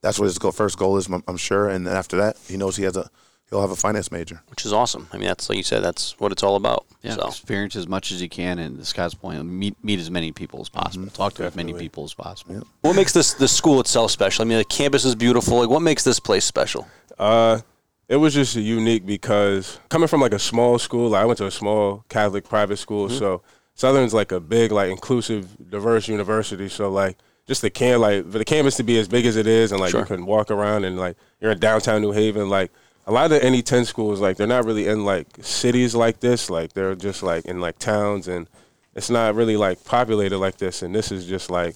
[0.02, 1.67] That's what his goal, first goal is, I'm, I'm sure.
[1.67, 3.10] And then after that, he knows he has a
[3.50, 4.41] he'll have a finance major.
[4.50, 5.08] which is awesome.
[5.12, 6.86] I mean, that's like you said, that's what it's all about.
[7.02, 10.12] Yeah, So experience as much as you can, and to Scott's point, meet meet as
[10.12, 11.08] many people as possible.
[11.08, 12.67] Talk to as many people as possible.
[12.82, 14.43] what makes this the school itself special?
[14.43, 15.60] I mean, the campus is beautiful.
[15.60, 16.88] Like, what makes this place special?
[17.17, 17.62] Uh,
[18.08, 21.48] it was just unique because coming from like a small school, like I went to
[21.48, 23.18] a small Catholic private school, mm-hmm.
[23.18, 23.41] so
[23.74, 26.70] Southern's like a big, like inclusive, diverse university.
[26.70, 29.48] So like just the can like for the campus to be as big as it
[29.48, 30.02] is, and like Sure.
[30.02, 32.72] you can walk around and like you're in downtown New Haven, like.
[33.08, 36.22] A lot of the NE ten schools, like they're not really in like cities like
[36.22, 36.50] this.
[36.50, 38.50] Like they're just like in like towns, and
[38.96, 40.82] it's not really like populated like this.
[40.82, 41.76] And this is just like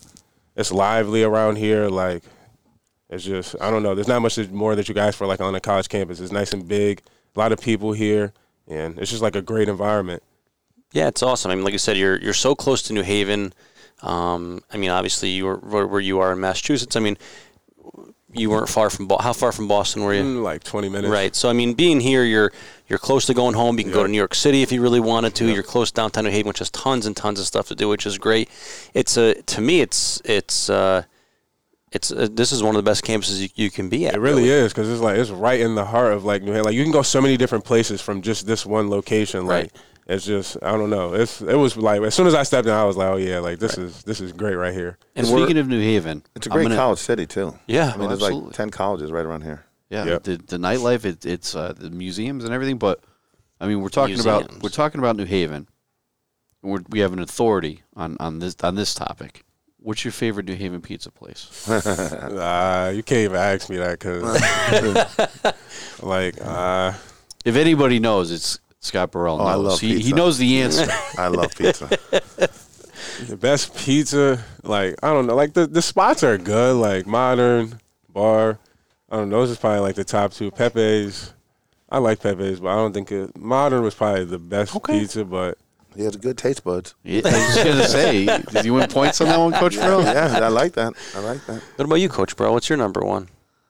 [0.56, 1.88] it's lively around here.
[1.88, 2.24] Like
[3.10, 3.96] it's just I don't know.
[3.96, 6.20] There's not much more that you guys for like on a college campus.
[6.20, 7.02] It's nice and big.
[7.36, 8.34] A lot of people here,
[8.68, 10.24] and it's just like a great environment.
[10.92, 11.52] Yeah, it's awesome.
[11.52, 13.54] I mean, like you said, you're you're so close to New Haven.
[14.02, 16.96] Um, I mean, obviously, you were where, you are in Massachusetts.
[16.96, 17.18] I mean,
[18.34, 20.24] you weren't far from how far from Boston were you?
[20.24, 21.12] Mm, like 20 minutes.
[21.12, 21.36] Right.
[21.36, 22.52] So I mean, being here, you're
[22.88, 23.78] you're close to going home.
[23.78, 25.52] You can go to New York City if you really wanted to.
[25.52, 28.06] You're close downtown New Haven, which has tons and tons of stuff to do, which
[28.06, 28.50] is great.
[28.94, 31.04] It's a to me, it's it's uh,
[31.92, 34.16] it's uh, this is one of the best campuses you, you can be at.
[34.16, 36.66] It really is because it's like it's right in the heart of like New Haven.
[36.66, 39.46] Like you can go so many different places from just this one location.
[39.46, 39.72] Like Right.
[40.08, 41.14] it's just I don't know.
[41.14, 43.40] It's it was like as soon as I stepped in, I was like, oh yeah,
[43.40, 44.98] like this is this is great right here.
[45.16, 47.58] And And speaking of New Haven, It's a I'm great gonna- college city too.
[47.68, 47.92] Yeah.
[47.94, 48.48] I mean, Oh, there's absolutely.
[48.50, 49.66] like ten colleges right around here.
[49.90, 50.24] Yeah, Yep.
[50.24, 52.78] the the nightlife, it, it's uh, the museums and everything.
[52.78, 53.04] But
[53.60, 55.68] I mean, we're talking about we're talking about New Haven.
[56.62, 59.44] We're, we have an authority on, on this on this topic.
[59.82, 61.68] What's your favorite New Haven pizza place?
[61.70, 64.24] Uh, you can't even ask me that because
[66.04, 66.94] like uh,
[67.46, 69.42] If anybody knows, it's Scott Burrell.
[69.42, 69.66] Oh, I knows.
[69.66, 70.88] love he, he knows the answer.
[71.18, 71.88] I love pizza.
[73.28, 74.44] the best pizza.
[74.64, 75.36] Like I don't know.
[75.36, 76.76] Like the the spots are good.
[76.76, 78.60] Like modern bar.
[79.10, 79.40] I don't know.
[79.40, 80.52] Those is probably like the top two.
[80.52, 81.34] Pepe's.
[81.90, 85.00] I like Pepe's, but I don't think it, modern was probably the best Okay.
[85.00, 85.26] pizza.
[85.26, 85.58] But
[85.96, 86.96] he has good taste buds.
[87.04, 90.02] Yeah, I was just gonna say, did you win points on that one, Coach Burrell?
[90.04, 90.94] Yeah, I like that.
[91.16, 91.62] I like that.
[91.76, 92.52] What about you, Coach Bro?
[92.54, 93.28] What's your number one?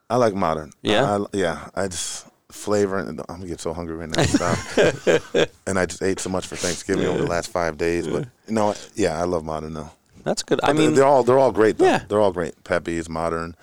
[0.10, 0.72] I like modern.
[0.82, 1.18] Yeah?
[1.18, 1.68] I, yeah.
[1.76, 4.24] I just flavor and I'm gonna get so hungry right now.
[4.24, 5.50] Stop.
[5.68, 8.08] and I just ate so much for Thanksgiving over the last five days.
[8.08, 9.92] But you know, yeah, I love modern though.
[10.24, 10.60] That's good.
[10.64, 11.78] I But they're- mean, they're all they're all great.
[11.78, 11.86] Though.
[11.86, 12.04] Yeah.
[12.08, 12.64] they're all great.
[12.64, 13.56] Pepe's, modern,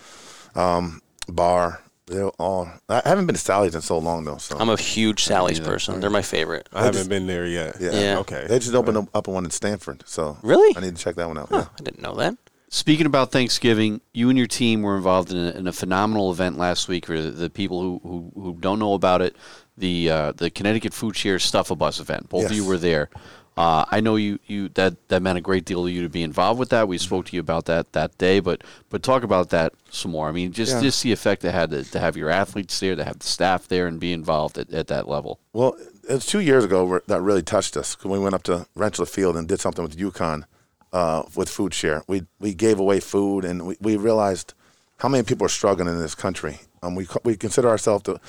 [0.54, 1.80] um, bar.
[2.06, 2.68] They're all.
[2.88, 4.36] I haven't been to Sally's in so long though.
[4.36, 5.72] So I'm a huge Sally's neither.
[5.72, 6.00] person.
[6.00, 6.68] They're my favorite.
[6.72, 7.76] I haven't been there yet.
[7.80, 7.90] yeah.
[7.92, 8.18] Yeah.
[8.20, 8.46] Okay.
[8.48, 10.04] They just opened up- up one in Stamford.
[10.06, 10.76] So Really?
[10.76, 11.48] I need to check that one out.
[11.50, 11.66] Huh, Yeah.
[11.78, 12.36] I didn't know that.
[12.68, 16.58] Speaking about Thanksgiving, you and your team were involved in a, in a phenomenal event
[16.58, 17.06] last week.
[17.06, 19.36] For the, the people who, who, who don't know about it,
[19.78, 22.28] the uh, the Connecticut Food Share Stuff a Bus event.
[22.28, 23.08] Both of you were there.
[23.56, 26.22] Uh, I know you, you that that meant a great deal to you to be
[26.22, 26.88] involved with that.
[26.88, 30.28] We spoke to you about that that day, but but talk about that some more.
[30.28, 30.80] I mean, just Yeah.
[30.82, 33.66] just the effect it had to, to have your athletes there, to have the staff
[33.66, 35.40] there, and be involved at, at that level.
[35.54, 35.74] Well,
[36.06, 39.08] it was two years ago that really touched us when we went up to Rentschler
[39.08, 40.44] Field and did something with UConn
[40.92, 42.02] uh, with Food Share.
[42.06, 44.52] We we gave away food and we, we realized
[44.98, 46.58] how many people are struggling in this country.
[46.82, 48.20] Um, we we consider ourselves the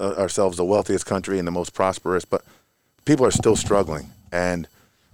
[0.00, 2.44] uh, ourselves the wealthiest country and the most prosperous, but
[3.04, 4.10] people are still struggling.
[4.34, 4.66] And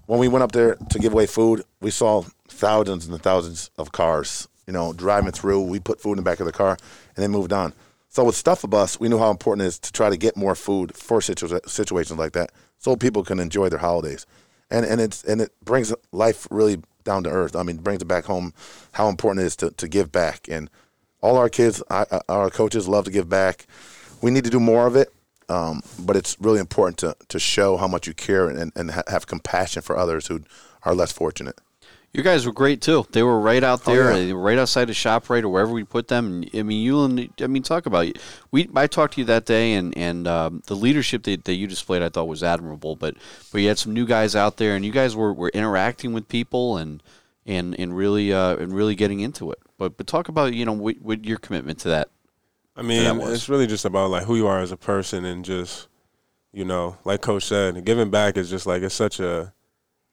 [0.06, 3.92] when we went up there to give away food, we saw thousands and thousands of
[3.92, 5.60] cars, you know, driving through.
[5.60, 6.78] We put food in the back of the car
[7.14, 7.74] and then moved on.
[8.08, 10.38] So with Stuff a Bus, we knew how important it is to try to get
[10.38, 14.26] more food for situ- situations like that, so people can enjoy their holidays,
[14.68, 17.54] and and it's and it brings life really down to earth.
[17.54, 18.52] I mean, brings it back home
[18.92, 20.68] how important it is to, to give back, and
[21.20, 23.66] all our kids, I, our coaches love to give back.
[24.22, 25.12] We need to do more of it,
[25.50, 29.02] um, but it's really important to to show how much you care and and ha-
[29.08, 30.40] have compassion for others who
[30.84, 31.58] are less fortunate.
[32.12, 33.06] You guys were great too.
[33.12, 34.32] They were right out Oh, there, yeah.
[34.34, 36.42] right outside the shop, right or wherever we put them.
[36.52, 38.18] I mean, you and I mean, talk about it.
[38.50, 41.68] We I talked to you that day, and and um, the leadership that, that you
[41.68, 42.96] displayed, I thought was admirable.
[42.96, 43.14] But
[43.52, 46.26] but you had some new guys out there, and you guys were, were interacting with
[46.26, 47.00] people and
[47.46, 49.60] and and really uh, and really getting into it.
[49.78, 52.08] But but talk about you know what, what your commitment to that.
[52.76, 55.88] I mean, it's really just about like who you are as a person and just,
[56.52, 59.52] you know, like Coach said, giving back is just like it's such a,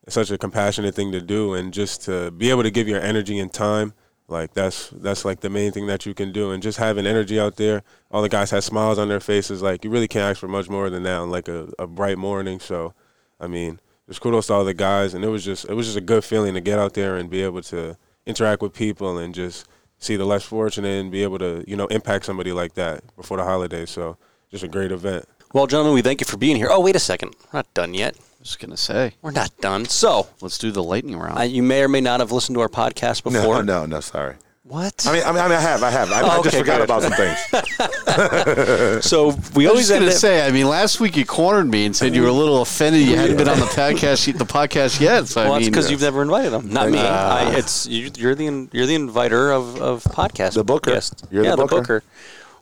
[0.05, 3.01] it's such a compassionate thing to do, and just to be able to give your
[3.01, 3.93] energy and time,
[4.27, 7.39] like that's that's like the main thing that you can do, and just having energy
[7.39, 7.83] out there.
[8.11, 10.69] All the guys had smiles on their faces, like you really can't ask for much
[10.69, 12.59] more than that on like a, a bright morning.
[12.59, 12.93] So,
[13.39, 15.97] I mean, just kudos to all the guys, and it was just it was just
[15.97, 19.33] a good feeling to get out there and be able to interact with people and
[19.33, 19.67] just
[19.99, 23.37] see the less fortunate and be able to you know impact somebody like that before
[23.37, 23.89] the holidays.
[23.89, 24.17] So
[24.51, 25.25] just a great event.
[25.53, 26.67] Well, gentlemen, we thank you for being here.
[26.69, 27.33] Oh, wait a second.
[27.53, 28.15] We're not done yet.
[28.17, 29.85] I was gonna say, We're not done.
[29.85, 31.39] So, let's do the lightning round.
[31.39, 33.31] uh, you may or may not have listened to our podcast before.
[33.41, 33.63] No, before.
[33.63, 34.35] no, no, sorry.
[34.67, 35.05] What?
[35.07, 36.11] I mean, I mean, I, mean, I have, I have.
[36.11, 36.83] I, I Oh, just okay, forgot good.
[36.89, 39.05] about some things.
[39.05, 40.45] so we I always just end gonna say.
[40.45, 43.15] I mean, last week you cornered me and said you were a little offended you
[43.15, 45.27] hadn't been on the podcast the podcast yet.
[45.27, 46.99] So Well, I that's mean, because you've never invited them, not me.
[46.99, 50.55] Uh, I, it's you, you're the you're the inviter of of podcast.
[50.55, 50.91] The booker.
[50.91, 51.23] guests.
[51.31, 52.03] You're the yeah, booker.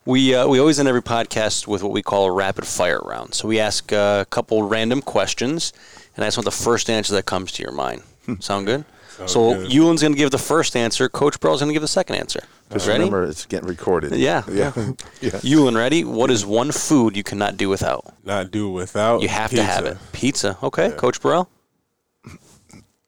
[0.06, 3.34] We uh, we always end every podcast with what we call a rapid fire round.
[3.34, 5.74] So we ask uh, a couple random questions,
[6.16, 8.04] and I just want the first answer that comes to your mind.
[8.40, 8.86] Sound good?
[9.18, 9.72] Sounds so good.
[9.72, 11.08] Ewan's going to give the first answer.
[11.08, 12.42] Coach Burrell's going to give the second answer.
[12.72, 13.06] Just ready?
[13.06, 14.14] remember, it's getting recorded.
[14.14, 14.44] Yeah.
[14.52, 14.74] yeah,
[15.22, 15.40] yeah.
[15.42, 16.04] Ewan, ready?
[16.04, 18.14] What is one food you cannot do without?
[18.26, 19.22] Not do without.
[19.22, 19.98] You have to have it.
[20.12, 20.50] pizza.
[20.56, 20.66] Pizza.
[20.66, 21.50] Okay, Coach Burrell.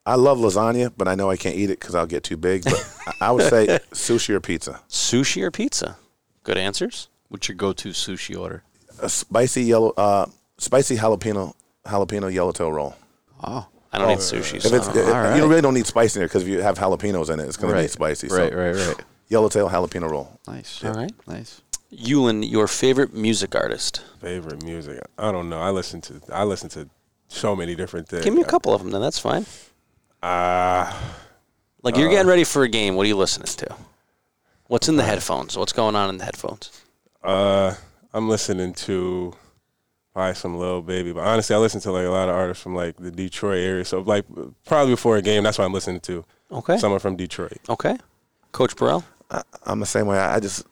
[0.05, 2.63] I love lasagna, but I know I can't eat it because I'll get too big.
[2.63, 2.89] But
[3.19, 4.79] I I would say sushi or pizza.
[4.87, 5.97] Sushi or pizza?
[6.43, 7.09] Good answers.
[7.27, 8.63] what's your go-to sushi order?
[9.01, 11.53] A spicy yellow, uh, spicy jalapeno,
[11.85, 12.95] jalapeno yellowtail roll.
[13.43, 14.55] Oh, I don't eat sushi.
[14.55, 14.75] If So.
[14.75, 15.37] it's, if- all right.
[15.37, 17.57] you really don't need spice in there because if you have jalapenos in it, it's
[17.57, 18.27] going to be spicy.
[18.27, 19.05] Right, so right, right.
[19.29, 20.39] Yellowtail jalapeno roll.
[20.47, 20.83] Nice.
[20.83, 21.11] All right.
[21.27, 21.61] Nice.
[21.89, 24.01] Ewan, your favorite music artist?
[24.21, 24.99] Favorite music?
[25.17, 25.59] I don't know.
[25.59, 26.89] I listen to I listen to
[27.29, 28.23] so many different things.
[28.25, 29.01] Give me a couple of them, then.
[29.01, 29.45] That's fine.
[30.21, 30.91] Uh,
[31.83, 32.95] Like you're getting ready for a game.
[32.95, 33.75] What are you listening to?
[34.67, 35.57] What's in the headphones?
[35.57, 36.71] What's going on in the headphones?
[37.23, 37.73] uh,
[38.13, 39.33] I'm listening to
[40.17, 42.73] probably some Lil Baby, but honestly, I listen to like a lot of artists from
[42.73, 43.85] like the Detroit area.
[43.85, 44.25] So like
[44.65, 46.25] probably before a game, that's what I'm listening to.
[46.51, 46.79] Okay.
[46.79, 47.59] Someone from Detroit.
[47.69, 47.95] Okay.
[48.51, 49.03] Coach Burrell.
[49.29, 50.17] I, I'm the same way.
[50.17, 50.65] I, I just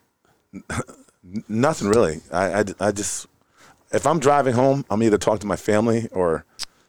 [1.48, 2.22] nothing really.
[2.32, 3.28] I, I, I just
[3.92, 6.44] if I'm driving home, I'm either talking to my family or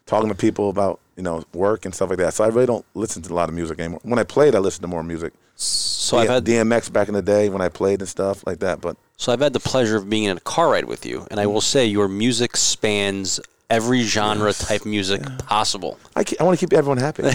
[0.06, 2.32] talking to people about you know work and stuff like that.
[2.32, 4.00] So I really don't listen to a lot of music anymore.
[4.02, 5.34] When I played, I listened to more music.
[5.56, 8.80] So I've had DMX back in the day when I played and stuff like that.
[8.80, 11.40] But so I've had the pleasure of being in a car ride with you, and
[11.40, 15.98] I will say your music spans every genre type music possible.
[16.14, 17.22] I, I want to keep everyone happy.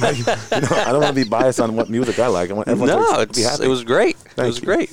[0.00, 2.50] Like, you know, I don't want to be biased on what music I like.
[2.50, 3.64] I want everyone no, to be happy.
[3.64, 4.16] it was great.
[4.36, 4.66] it was you.
[4.66, 4.90] great.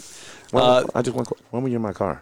[0.51, 1.29] When, uh, I just want.
[1.51, 2.21] When were you in my car?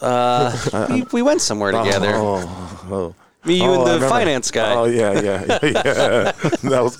[0.00, 2.12] Uh, we, we went somewhere together.
[2.14, 3.14] Oh, oh.
[3.44, 4.74] Me, you, Oh, and the finance guy.
[4.74, 5.62] Oh yeah, yeah, yeah.
[5.62, 6.32] yeah.
[6.62, 6.98] that was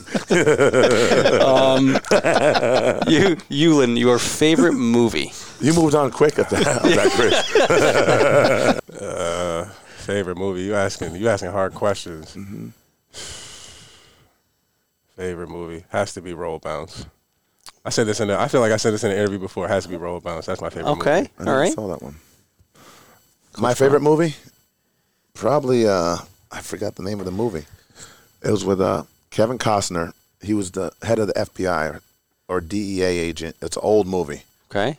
[1.42, 1.98] Um,
[3.12, 5.33] you, Ewan, your favorite movie?
[5.61, 7.11] you moved on quick at that, that
[8.83, 9.03] quick.
[9.03, 9.64] Uh,
[9.96, 10.62] favorite movie?
[10.62, 11.16] You asking?
[11.16, 12.35] You asking hard questions?
[12.35, 12.68] Mm-hmm.
[15.16, 17.05] Favorite movie has to be Roll Bounce.
[17.85, 18.29] I said this in.
[18.29, 19.66] The, I feel like I said this in an interview before.
[19.66, 20.46] It has to be Roll Bounce.
[20.46, 20.90] That's my favorite.
[20.94, 21.01] Movie.
[21.01, 21.31] Okay, movie.
[21.38, 21.72] I all never right.
[21.72, 22.14] saw that one.
[23.59, 24.37] My favorite movie,
[25.38, 25.88] probably.
[25.88, 26.18] Uh,
[26.53, 27.64] I forgot the name of the movie.
[28.42, 30.12] It was with uh, Kevin Costner.
[30.42, 32.03] He was the head of the FBI or,
[32.48, 33.57] or DEA agent.
[33.62, 34.98] It's an old movie, Okay.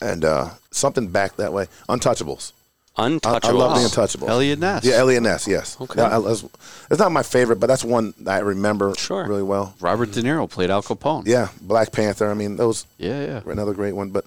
[0.00, 1.66] and uh, something back that way.
[1.88, 2.52] Untouchables.
[2.98, 3.44] I, Untouchables.
[3.44, 4.28] I love the Untouchables.
[4.28, 4.84] Eliot Ness.
[4.84, 5.46] Yeah, Eliot Ness.
[5.48, 5.76] Yes.
[5.80, 6.00] Okay.
[6.00, 6.44] Yeah, I- it's,
[6.90, 9.26] it's not my favorite, but that's one that I remember Sure.
[9.26, 9.74] really well.
[9.80, 11.26] Robert De Niro played Al Capone.
[11.26, 12.30] Yeah, Black Panther.
[12.30, 13.40] I mean, those Yeah, yeah.
[13.44, 14.10] were another great one.
[14.10, 14.24] But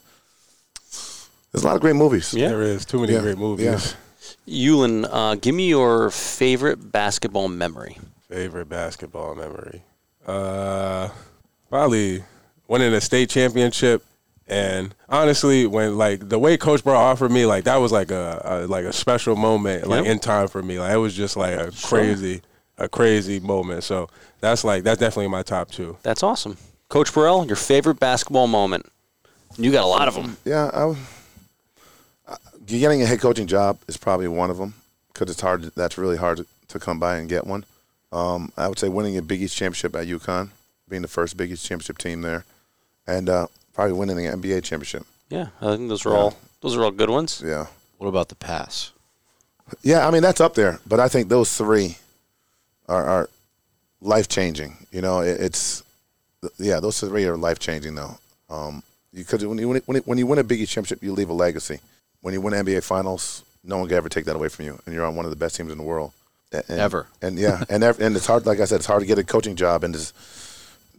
[1.52, 2.34] there's a lot of great movies.
[2.34, 2.50] Yeah.
[2.50, 3.22] There is too many Yeah.
[3.22, 3.66] great movies.
[3.66, 3.80] Yeah.
[4.50, 7.98] Ewan, uh, give me your favorite basketball memory.
[8.28, 9.84] Favorite basketball memory?
[10.26, 11.10] Uh,
[11.70, 12.24] probably
[12.68, 14.04] winning a state championship.
[14.48, 18.42] And honestly, when like the way Coach Bro offered me, like that was like a,
[18.44, 20.12] a like a special moment, like Yep.
[20.12, 20.80] in time for me.
[20.80, 22.42] Like it was just like a crazy,
[22.78, 23.84] a crazy moment.
[23.84, 24.10] So
[24.40, 25.98] that's like that's definitely my top two.
[26.02, 26.58] That's awesome.
[26.90, 28.88] Coach Burrell, your favorite basketball moment?
[29.58, 30.38] You got a lot of them.
[30.46, 30.96] Yeah, I,
[32.78, 34.76] getting a head coaching job is probably one of them
[35.14, 35.64] because it's hard.
[35.76, 37.66] That's really hard to, to come by and get one.
[38.12, 40.50] Um, I would say winning a Big East championship at UConn,
[40.88, 42.46] being the first Big East championship team there,
[43.08, 45.06] and uh, probably winning the NBA championship.
[45.30, 46.16] Yeah, I think those are Yeah.
[46.18, 47.42] all those are all good ones.
[47.46, 48.92] Yeah, What about the pass?
[49.84, 50.08] yeah.
[50.08, 51.98] I mean that's up there, but I think those three
[52.88, 53.30] are, are
[54.02, 54.76] life changing.
[54.92, 55.84] You know, it, it's
[56.58, 58.18] yeah, those three are life changing though.
[58.50, 58.82] Um,
[59.14, 61.34] because when you when, you- when you win a Big East championship, you leave a
[61.34, 61.80] legacy.
[62.22, 64.94] When you win NBA finals, no one can ever take that away from you, and
[64.94, 66.12] you're on one of the best teams in the world.
[66.52, 67.08] And, Ever.
[67.22, 68.46] And yeah, and and it's hard.
[68.46, 70.14] Like I said, it's hard to get a coaching job, and is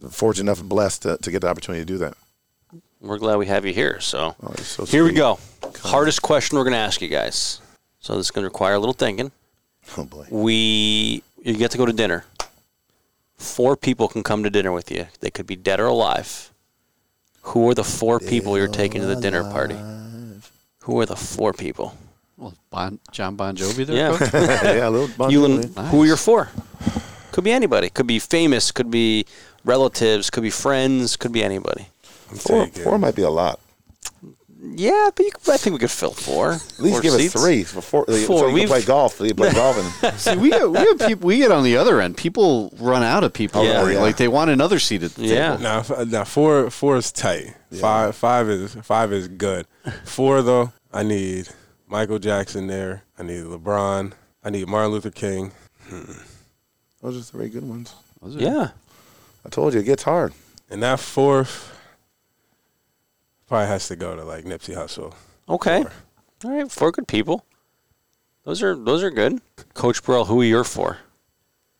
[0.09, 2.15] fortunate enough and blessed to, to get the opportunity to do that.
[3.01, 3.99] We're glad we have you here.
[3.99, 5.39] So Oh, so here we go.
[5.83, 7.59] Hardest question we're going to ask you guys.
[7.99, 9.31] So this is going to require a little thinking.
[9.97, 10.25] Oh boy.
[10.29, 12.25] We you get to go to dinner.
[13.37, 15.07] Four people can come to dinner with you.
[15.19, 16.51] They could be dead or alive.
[17.41, 19.75] Who are the four people you're taking to the dinner party?
[20.81, 21.95] Who are the four people?
[22.37, 24.17] Well, bon, John Bon Jovi there, Yeah.
[24.17, 24.33] coach?
[24.33, 25.07] yeah, a little.
[25.15, 25.87] Bon Ewan, Jovi.
[25.89, 26.49] who are your four?
[27.31, 27.89] Could be anybody.
[27.89, 28.71] Could be famous.
[28.71, 29.25] Could be
[29.63, 30.29] relatives.
[30.29, 31.15] Could be friends.
[31.15, 31.87] Could be anybody.
[32.29, 33.59] I'm Four, four might be a lot.
[34.63, 36.51] Yeah, but you, I think we could fill four.
[36.53, 37.35] At least Four give seats.
[37.35, 38.05] us three for four.
[38.05, 39.19] Four, So we've- play golf.
[39.19, 41.27] You play golf and See, we get, we have people.
[41.27, 42.15] We get on the other end.
[42.17, 43.61] People run out of people.
[43.61, 43.87] Oh, yeah.
[43.89, 43.99] Yeah.
[44.01, 45.51] like they want another seat at the Yeah.
[45.51, 45.63] table.
[45.63, 47.55] Now, f- now four four is tight.
[47.79, 49.65] Five five is five is good.
[50.05, 51.49] Four though, I need
[51.87, 53.03] Michael Jackson there.
[53.17, 54.13] I need LeBron.
[54.43, 55.51] I need Martin Luther King.
[55.89, 56.11] Hmm.
[57.01, 57.93] those are three good ones.
[58.19, 58.41] Was it?
[58.41, 58.69] Yeah.
[59.43, 60.33] I told you it gets hard.
[60.69, 61.75] And that fourth
[63.51, 65.13] probably has to go to like Nipsey Hussle.
[65.49, 65.83] Okay.
[65.83, 65.91] Four.
[66.45, 66.71] All right.
[66.71, 67.45] Four good people.
[68.45, 69.41] Those are those are good.
[69.73, 70.99] Coach Burrell, who are your four?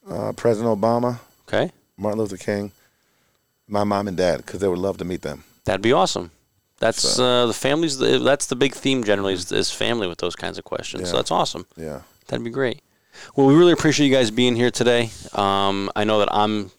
[0.07, 1.71] Uh, President Obama, Okay.
[1.97, 2.71] Martin Luther King,
[3.67, 5.43] my mom and dad, because they would love to meet them.
[5.63, 6.31] That'd be awesome.
[6.79, 7.97] That's So- uh, the families.
[7.97, 11.09] That's the big theme generally is, is family with those kinds of questions.
[11.09, 11.65] So that's awesome.
[11.77, 12.01] Yeah.
[12.27, 12.81] That'd be great.
[13.35, 15.11] Well, we really appreciate you guys being here today.
[15.33, 16.71] Um, I know that I'm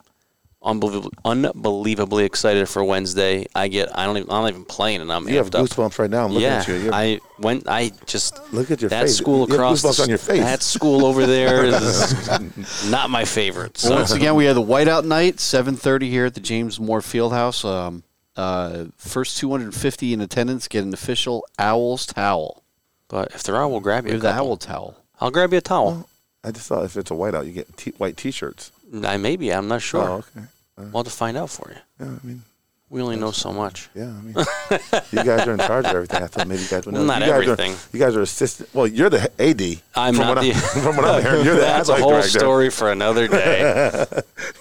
[0.63, 3.45] unbelievably, unbelievably excited for Wednesday.
[3.55, 3.95] I get.
[3.97, 4.29] I don't even.
[4.31, 5.65] I'm not even playing, and I'm You have amped up.
[5.69, 6.25] goosebumps right now.
[6.25, 6.75] I'm looking yeah, at you.
[6.75, 7.67] You're- I went.
[7.67, 9.17] I just Look at your face that face.
[9.17, 10.39] school You have across the goosebumps on your face.
[10.39, 13.77] That school over there is not my favorite.
[13.77, 17.63] So Once again, we had the whiteout night, 7:30 here at the James Moore Fieldhouse.
[17.65, 18.03] Um,
[18.35, 22.63] uh, first 250 in attendance get an official Owls towel.
[23.07, 24.13] but if there are, we'll grab We you.
[24.13, 24.47] A have the couple.
[24.49, 24.95] Owl towel.
[25.21, 26.09] I'll grab you a towel.
[26.43, 28.71] I just thought if it's a whiteout, you get t- white T-shirts.
[28.93, 29.51] Mm, I maybe.
[29.53, 30.01] I'm not sure.
[30.07, 30.45] Oh, okay.
[30.77, 31.77] Uh, we'll have to find out for you.
[31.99, 32.41] Yeah, I mean,
[32.89, 33.89] We only know so much.
[33.95, 34.35] yeah, I mean,
[35.11, 36.21] you guys are in charge of everything.
[36.23, 36.99] I thought maybe you guys would know.
[36.99, 37.71] Well, not you guys everything.
[37.73, 38.69] Are, you guys are assistant.
[38.73, 39.81] Well, you're the AD.
[39.95, 40.51] I'm from not what the.
[40.51, 40.53] I,
[40.85, 42.39] from what I'm hearing, you're the That's a whole director.
[42.39, 44.05] story for another day.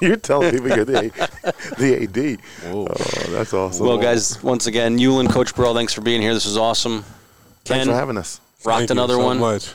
[0.01, 1.11] You're telling people you're the
[1.79, 2.73] the AD.
[2.73, 2.87] Oh,
[3.33, 3.87] that's awesome.
[3.87, 6.33] well, guys, once again, Yulin, Coach Burrell, thanks for being here.
[6.35, 7.05] This was awesome.
[7.65, 8.41] thanks for having us.
[8.65, 9.39] rocked Thank you another so one.
[9.39, 9.75] Much.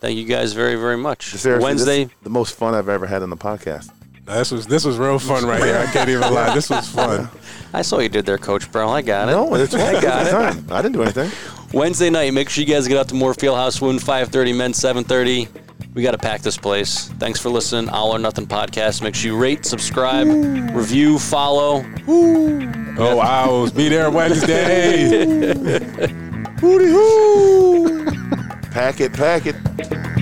[0.00, 1.30] Thank you guys very, very much.
[1.30, 3.90] Seriously, Wednesday, this is the most fun I've ever had on the podcast.
[4.26, 5.78] This was this was real fun right here.
[5.78, 6.54] I can't even lie.
[6.54, 7.28] This was fun.
[7.72, 8.90] I saw you did there, Coach Brown.
[8.94, 9.32] I got it.
[9.32, 9.96] No, it's fun.
[9.96, 10.30] I got it.
[10.30, 10.66] time.
[10.70, 11.30] I didn't do anything.
[11.72, 15.48] Wednesday night, make sure you guys get out to Moore Fieldhouse, Wound 530, men 730.
[15.94, 17.08] We got to pack this place.
[17.18, 17.88] Thanks for listening.
[17.90, 19.02] All or Nothing podcast.
[19.02, 20.26] Make sure you rate, subscribe,
[20.74, 21.84] review, follow.
[22.06, 25.54] Oh, Owls, be there Wednesday.
[28.70, 30.17] Pack it, pack it.